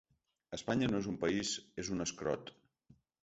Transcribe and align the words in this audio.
Espanya 0.57 0.87
no 0.93 1.01
és 1.03 1.09
un 1.11 1.19
país, 1.25 1.53
és 1.83 1.93
un 1.97 2.05
escrot. 2.09 2.53